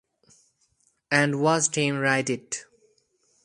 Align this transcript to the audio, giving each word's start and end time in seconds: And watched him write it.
And 1.11 1.41
watched 1.43 1.75
him 1.75 1.99
write 1.99 2.31
it. 2.31 2.65